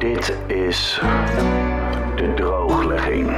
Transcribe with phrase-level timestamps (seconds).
[0.00, 0.98] Dit is
[2.16, 3.30] de drooglegging.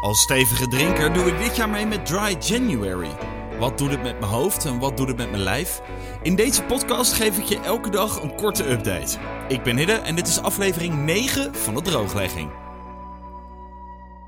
[0.00, 3.10] Als stevige drinker doe ik dit jaar mee met Dry January.
[3.58, 5.80] Wat doet het met mijn hoofd en wat doet het met mijn lijf?
[6.22, 9.18] In deze podcast geef ik je elke dag een korte update.
[9.48, 12.50] Ik ben Hidde en dit is aflevering 9 van de drooglegging.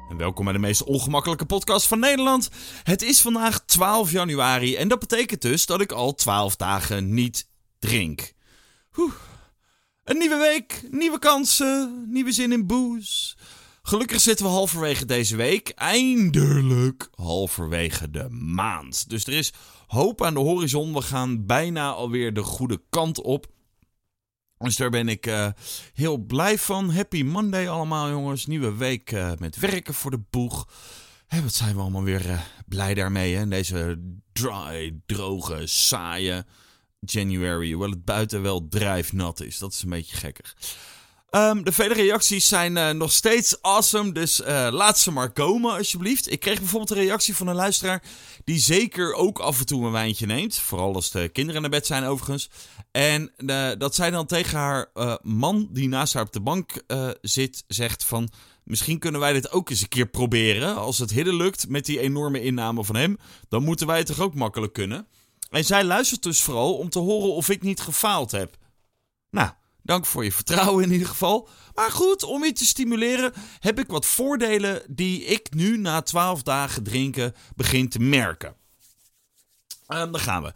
[0.08, 2.48] En welkom bij de meest ongemakkelijke podcast van Nederland.
[2.82, 7.48] Het is vandaag 12 januari en dat betekent dus dat ik al 12 dagen niet
[7.78, 8.32] drink.
[10.04, 13.36] Een nieuwe week, nieuwe kansen, nieuwe zin in booze.
[13.82, 15.68] Gelukkig zitten we halverwege deze week.
[15.68, 19.08] Eindelijk halverwege de maand.
[19.10, 19.52] Dus er is
[19.86, 20.94] hoop aan de horizon.
[20.94, 23.46] We gaan bijna alweer de goede kant op.
[24.58, 25.48] Dus daar ben ik uh,
[25.92, 26.90] heel blij van.
[26.90, 28.46] Happy Monday allemaal, jongens.
[28.46, 30.68] Nieuwe week uh, met werken voor de boeg.
[31.26, 33.48] Hé, wat zijn we allemaal weer uh, blij daarmee, hè?
[33.48, 33.98] Deze
[34.32, 36.44] dry, droge, saaie
[37.04, 37.70] January.
[37.70, 39.58] Hoewel het buiten wel drijfnat is.
[39.58, 40.56] Dat is een beetje gekkig.
[41.30, 45.76] Um, de vele reacties zijn uh, nog steeds awesome, dus uh, laat ze maar komen
[45.76, 46.30] alsjeblieft.
[46.30, 48.02] Ik kreeg bijvoorbeeld een reactie van een luisteraar
[48.44, 50.58] die zeker ook af en toe een wijntje neemt.
[50.58, 52.50] Vooral als de kinderen naar bed zijn overigens.
[52.90, 54.90] En uh, dat zij dan tegen haar
[55.22, 56.82] man die naast haar op de bank
[57.20, 58.30] zit zegt van...
[58.64, 60.76] Misschien kunnen wij dit ook eens een keer proberen.
[60.76, 63.18] Als het hidden lukt met die enorme inname van hem,
[63.48, 65.06] dan moeten wij het toch ook makkelijk kunnen.
[65.52, 68.56] En zij luistert dus vooral om te horen of ik niet gefaald heb.
[69.30, 69.50] Nou,
[69.82, 71.48] dank voor je vertrouwen in ieder geval.
[71.74, 76.42] Maar goed, om je te stimuleren heb ik wat voordelen die ik nu na 12
[76.42, 78.54] dagen drinken begin te merken.
[79.88, 80.52] Um, dan gaan we.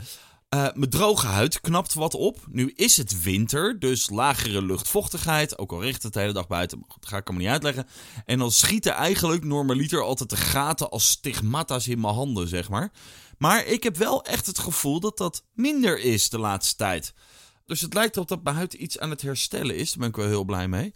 [0.55, 2.47] Uh, mijn droge huid knapt wat op.
[2.51, 5.59] Nu is het winter, dus lagere luchtvochtigheid.
[5.59, 7.87] Ook al richt het de hele dag buiten, dat ga ik allemaal niet uitleggen.
[8.25, 12.93] En dan schieten eigenlijk normaliter altijd de gaten als stigmata's in mijn handen, zeg maar.
[13.39, 17.15] Maar ik heb wel echt het gevoel dat dat minder is de laatste tijd.
[17.67, 19.89] Dus het lijkt erop dat mijn huid iets aan het herstellen is.
[19.89, 20.95] Daar ben ik wel heel blij mee.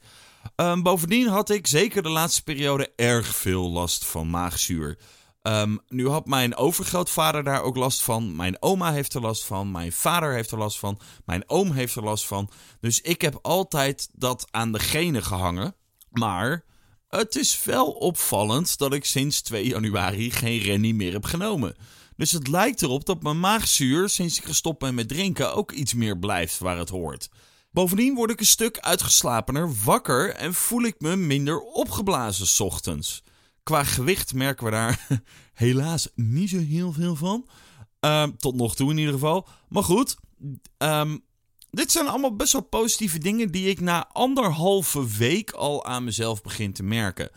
[0.57, 4.99] Um, bovendien had ik zeker de laatste periode erg veel last van maagzuur.
[5.43, 8.37] Um, nu had mijn overgrootvader daar ook last van.
[8.37, 9.71] Mijn oma heeft er last van.
[9.71, 11.01] Mijn vader heeft er last van.
[11.25, 12.51] Mijn oom heeft er last van.
[12.81, 15.75] Dus ik heb altijd dat aan de genen gehangen.
[16.11, 16.65] Maar
[17.09, 21.77] het is wel opvallend dat ik sinds 2 januari geen rennie meer heb genomen.
[22.17, 25.95] Dus het lijkt erop dat mijn maagzuur, sinds ik gestopt ben met drinken, ook iets
[25.95, 27.29] meer blijft waar het hoort.
[27.71, 33.23] Bovendien word ik een stuk uitgeslapener, wakker en voel ik me minder opgeblazen ochtends.
[33.71, 35.07] Qua gewicht merken we daar
[35.53, 37.47] helaas niet zo heel veel van.
[38.01, 39.49] Um, tot nog toe in ieder geval.
[39.69, 40.17] Maar goed,
[40.79, 41.25] um,
[41.71, 46.43] dit zijn allemaal best wel positieve dingen die ik na anderhalve week al aan mezelf
[46.43, 47.31] begin te merken.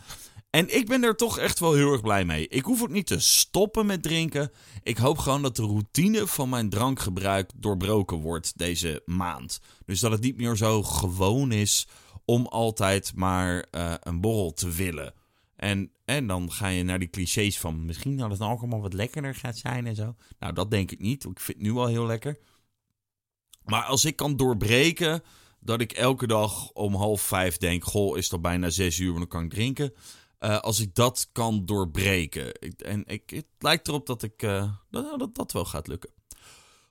[0.50, 2.48] En ik ben er toch echt wel heel erg blij mee.
[2.48, 4.52] Ik hoef ook niet te stoppen met drinken.
[4.84, 9.60] Ik hoop gewoon dat de routine van mijn drankgebruik doorbroken wordt deze maand.
[9.86, 11.88] Dus dat het niet meer zo gewoon is
[12.26, 15.14] om altijd maar uh, een borrel te willen.
[15.64, 19.36] En, en dan ga je naar die clichés van misschien dat het alcohol wat lekkerder
[19.36, 20.16] gaat zijn en zo.
[20.40, 21.24] Nou, dat denk ik niet.
[21.24, 22.38] Ik vind het nu al heel lekker.
[23.64, 25.24] Maar als ik kan doorbreken
[25.60, 29.28] dat ik elke dag om half vijf denk: Goh, is al bijna zes uur, dan
[29.28, 29.94] kan ik drinken.
[30.40, 32.54] Uh, als ik dat kan doorbreken.
[32.78, 34.40] En ik, het lijkt erop dat ik
[34.90, 36.10] dat, dat, dat wel gaat lukken.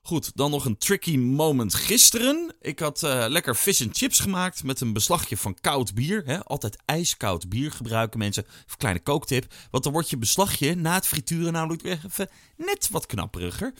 [0.05, 2.55] Goed, dan nog een tricky moment gisteren.
[2.61, 6.23] Ik had uh, lekker fish and chips gemaakt met een beslagje van koud bier.
[6.25, 6.43] Hè?
[6.43, 8.43] Altijd ijskoud bier gebruiken mensen.
[8.47, 9.53] Een kleine kooktip.
[9.71, 13.73] Want dan wordt je beslagje na het frituren namelijk weer even net wat knapperiger.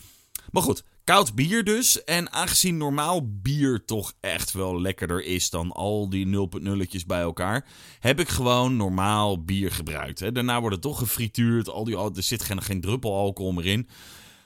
[0.51, 2.03] Maar goed, koud bier dus.
[2.03, 7.65] En aangezien normaal bier toch echt wel lekkerder is dan al die 0.0'tjes bij elkaar,
[7.99, 10.19] heb ik gewoon normaal bier gebruikt.
[10.19, 10.31] Hè.
[10.31, 11.69] Daarna wordt het toch gefrituurd.
[11.69, 13.87] Al die, er zit geen, geen druppel alcohol meer in.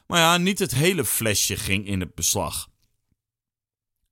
[0.08, 2.70] Maar ja, niet het hele flesje ging in het beslag.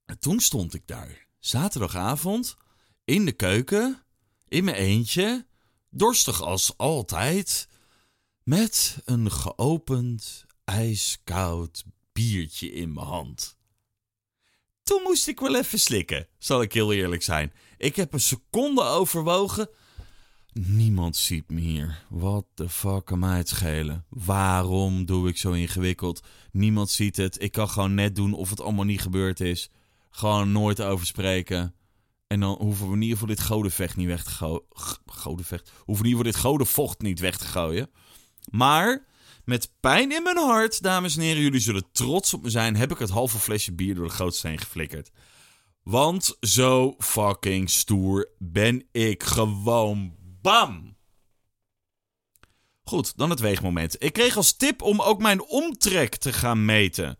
[0.05, 2.55] En toen stond ik daar, zaterdagavond,
[3.03, 4.03] in de keuken,
[4.47, 5.45] in mijn eentje,
[5.89, 7.67] dorstig als altijd,
[8.43, 13.57] met een geopend, ijskoud biertje in mijn hand.
[14.83, 17.53] Toen moest ik wel even slikken, zal ik heel eerlijk zijn.
[17.77, 19.69] Ik heb een seconde overwogen.
[20.59, 22.03] Niemand ziet me hier.
[22.09, 24.05] Wat de fuck kan mij het schelen?
[24.09, 26.23] Waarom doe ik zo ingewikkeld?
[26.51, 27.41] Niemand ziet het.
[27.41, 29.69] Ik kan gewoon net doen of het allemaal niet gebeurd is.
[30.09, 31.75] Gewoon nooit over spreken.
[32.27, 34.61] En dan hoeven we in ieder geval dit godenvecht niet weg te gooien.
[35.05, 35.71] Godenvecht.
[35.77, 37.89] Hoeven in ieder geval dit godenvocht niet weg te gooien.
[38.49, 39.05] Maar
[39.45, 42.91] met pijn in mijn hart, dames en heren, jullie zullen trots op me zijn, heb
[42.91, 45.11] ik het halve flesje bier door de gootsteen geflikkerd.
[45.83, 50.23] Want zo fucking stoer ben ik gewoon.
[50.45, 50.95] Bam!
[52.83, 54.03] Goed, dan het weegmoment.
[54.03, 57.17] Ik kreeg als tip om ook mijn omtrek te gaan meten.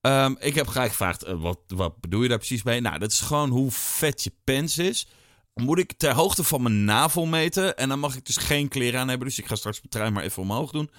[0.00, 2.80] Ehm, ik heb gelijk gevraagd, eh, wat, wat bedoel je daar precies mee?
[2.80, 5.08] Nou, dat is gewoon hoe vet je pens is.
[5.54, 7.76] Moet ik ter hoogte van mijn navel meten.
[7.76, 9.26] En dan mag ik dus geen kleren aan hebben.
[9.26, 10.90] Dus ik ga straks mijn trui maar even omhoog doen.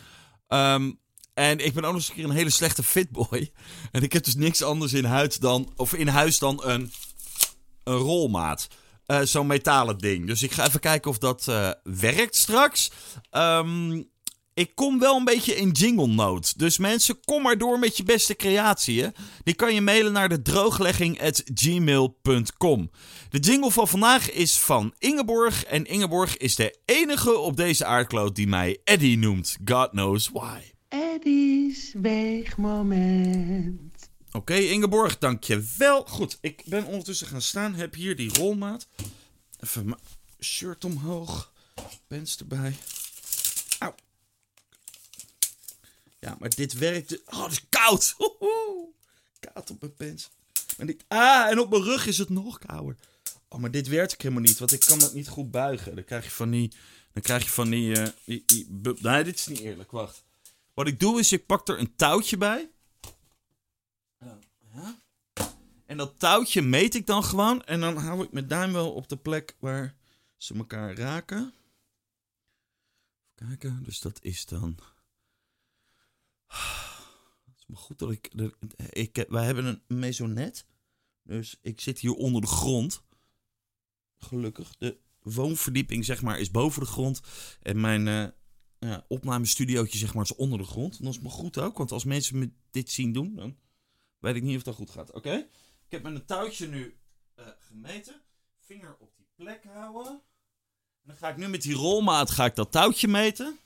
[0.47, 0.91] Ehm,
[1.33, 3.51] en ik ben ook nog eens een keer een hele slechte fitboy.
[3.91, 6.91] En ik heb dus niks anders in huis dan, of in huis dan een,
[7.83, 8.67] een rolmaat.
[9.09, 10.27] Eh, Zo'n metalen ding.
[10.27, 12.91] Dus ik ga even kijken of dat eh, werkt straks.
[13.29, 14.01] Ehm,
[14.53, 16.53] ik kom wel een beetje in jingle note.
[16.57, 19.01] Dus mensen, kom maar door met je beste creatie.
[19.01, 19.07] Hè?
[19.43, 22.91] Die kan je mailen naar de drooglegging.gmail.com.
[23.29, 25.63] De jingle van vandaag is van Ingeborg.
[25.63, 29.57] En Ingeborg is de enige op deze aardkloot die mij Eddie noemt.
[29.65, 30.59] God knows why.
[30.87, 33.88] Eddie's weegmoment.
[34.31, 36.05] Oké, Ingeborg, dankjewel.
[36.05, 37.73] Goed, ik ben ondertussen gaan staan.
[37.75, 38.87] Heb hier die rolmaat.
[39.59, 39.99] Even mijn
[40.41, 41.53] shirt omhoog.
[42.07, 42.77] Pens erbij.
[43.79, 43.95] Auw.
[46.19, 47.25] Ja, maar dit werkt.
[47.25, 48.15] Oh, het is koud.
[49.39, 50.29] Koud op mijn pens.
[50.77, 50.97] En.
[51.07, 52.95] Ah, en op mijn rug is het nog kouder.
[53.47, 55.95] Oh, maar dit werkt helemaal niet, want ik kan dat niet goed buigen.
[55.95, 56.71] Dan krijg je van die.
[57.13, 57.95] Dan krijg je van die.
[58.01, 58.07] eh,
[58.45, 58.67] die,
[58.99, 59.91] nee, dit is niet eerlijk.
[59.91, 60.23] Wacht.
[60.73, 62.69] Wat ik doe is, ik pak er een touwtje bij.
[64.73, 64.99] Ja.
[65.89, 67.63] En dat touwtje meet ik dan gewoon.
[67.63, 69.95] En dan hou ik mijn duim wel op de plek waar
[70.37, 71.53] ze elkaar raken.
[73.35, 74.77] Even kijken, dus dat is dan.
[76.47, 78.31] Het is maar goed dat ik.
[78.89, 80.63] ik wij hebben een maisonette.
[81.23, 83.03] Dus ik zit hier onder de grond.
[84.17, 84.75] Gelukkig.
[84.77, 87.21] De woonverdieping, zeg maar, is boven de grond.
[87.61, 88.27] En mijn eh
[88.79, 91.03] ja, opnamestudiootje, zeg maar, is onder de grond.
[91.03, 93.57] Dat is maar goed ook, want als mensen me dit zien doen, dan
[94.19, 95.11] weet ik niet of dat goed gaat.
[95.11, 95.47] Oké?
[95.89, 96.99] Ik heb met een touwtje nu
[97.35, 98.21] eh, gemeten.
[98.59, 100.11] Vinger op die plek houden.
[101.01, 103.59] En dan ga ik nu met die rolmaat ga ik dat touwtje meten.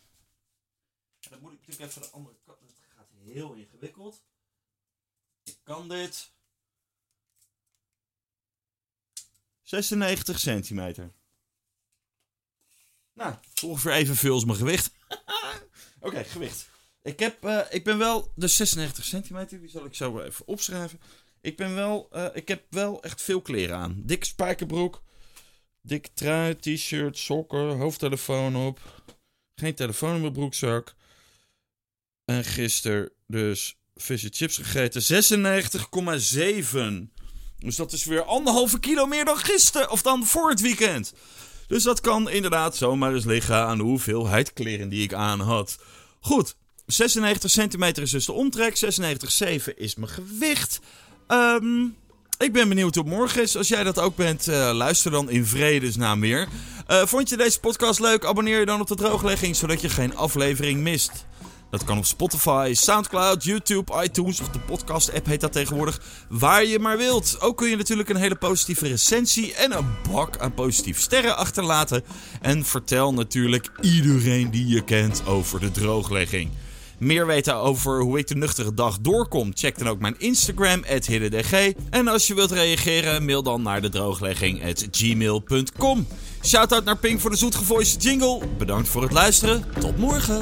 [1.19, 2.59] En dan moet ik natuurlijk even de andere kant.
[2.61, 4.23] Het gaat heel ingewikkeld.
[5.43, 6.31] Ik kan dit.
[9.61, 11.13] 96 centimeter.
[13.13, 14.91] Nou, ongeveer evenveel als mijn gewicht.
[15.99, 16.69] Oké, gewicht.
[17.01, 20.99] Ik, heb, eh, ik ben wel de 96 centimeter, die zal ik zo even opschrijven.
[21.43, 24.01] Ik ben wel, eh, ik heb wel echt veel kleren aan.
[24.05, 25.03] Dik spijkerbroek,
[25.81, 28.79] dik trui, t-shirt, sokken, hoofdtelefoon op.
[29.55, 30.95] Geen telefoon in mijn broekzak.
[32.25, 35.01] En gisteren dus vis chips gegeten.
[35.01, 37.13] 96,7.
[37.57, 39.91] Dus dat is weer anderhalve kilo meer dan gisteren.
[39.91, 41.13] Of dan voor het weekend.
[41.67, 45.77] Dus dat kan inderdaad zomaar eens liggen aan de hoeveelheid kleren die ik aan had.
[46.19, 46.55] Goed,
[46.85, 48.77] 96 centimeter is dus de omtrek.
[48.77, 50.79] 96,7 is mijn gewicht.
[51.27, 51.83] Ehm,
[52.37, 53.57] ik ben benieuwd hoe morgen is.
[53.57, 56.47] Als jij dat ook bent, eh, luister dan in vredesnaam weer.
[56.87, 58.25] Eh, vond je deze podcast leuk?
[58.25, 61.25] Abonneer je dan op de drooglegging, zodat je geen aflevering mist.
[61.73, 66.01] Dat kan op Spotify, Soundcloud, YouTube, iTunes of de podcast-app heet dat tegenwoordig.
[66.29, 67.37] Waar je maar wilt.
[67.39, 72.03] Ook kun je natuurlijk een hele positieve recensie en een bak aan positieve sterren achterlaten.
[72.41, 76.51] En vertel natuurlijk iedereen die je kent over de drooglegging.
[77.03, 81.51] Meer weten over hoe ik de nuchtere dag doorkom, check dan ook mijn Instagram, hiddendg.
[81.89, 86.07] En als je wilt reageren, mail dan naar de drooglegging.gmail.com.
[86.45, 88.39] Shoutout naar Pink voor de zoetgevoiste jingle.
[88.57, 89.63] Bedankt voor het luisteren.
[89.79, 90.41] Tot morgen.